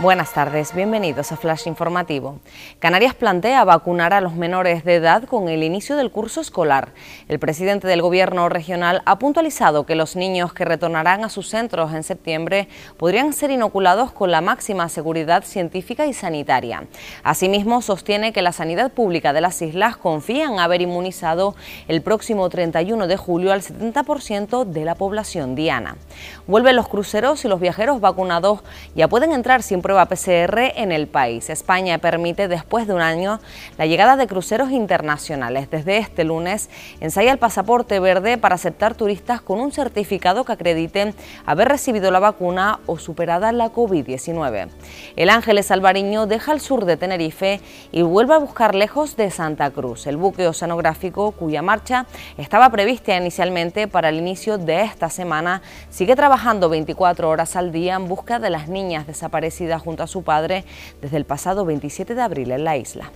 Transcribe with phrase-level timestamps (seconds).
[0.00, 2.40] Buenas tardes, bienvenidos a Flash Informativo.
[2.78, 6.94] Canarias plantea vacunar a los menores de edad con el inicio del curso escolar.
[7.28, 11.92] El presidente del gobierno regional ha puntualizado que los niños que retornarán a sus centros
[11.92, 12.66] en septiembre
[12.96, 16.84] podrían ser inoculados con la máxima seguridad científica y sanitaria.
[17.22, 21.54] Asimismo, sostiene que la sanidad pública de las islas confía en haber inmunizado
[21.88, 25.98] el próximo 31 de julio al 70% de la población diana.
[26.46, 28.60] Vuelven los cruceros y los viajeros vacunados
[28.94, 31.50] ya pueden entrar sin prueba PCR en el país.
[31.50, 33.40] España permite después de un año
[33.76, 35.68] la llegada de cruceros internacionales.
[35.68, 41.12] Desde este lunes ensaya el pasaporte verde para aceptar turistas con un certificado que acrediten
[41.44, 44.68] haber recibido la vacuna o superada la COVID-19.
[45.16, 47.60] El Ángeles Alvariño deja el sur de Tenerife
[47.90, 50.06] y vuelve a buscar lejos de Santa Cruz.
[50.06, 52.06] El buque oceanográfico, cuya marcha
[52.38, 57.96] estaba prevista inicialmente para el inicio de esta semana, sigue trabajando 24 horas al día
[57.96, 60.64] en busca de las niñas desaparecidas junto a su padre
[61.00, 63.10] desde el pasado 27 de abril en la isla.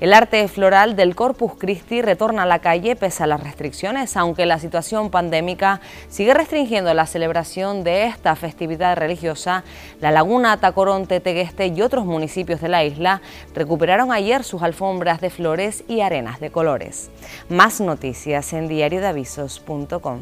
[0.00, 4.46] El arte floral del Corpus Christi retorna a la calle pese a las restricciones, aunque
[4.46, 9.64] la situación pandémica sigue restringiendo la celebración de esta festividad religiosa.
[10.00, 13.22] La Laguna, Tacoronte, Tegueste y otros municipios de la isla
[13.54, 17.10] recuperaron ayer sus alfombras de flores y arenas de colores.
[17.48, 20.20] Más noticias en diariodeavisos.com.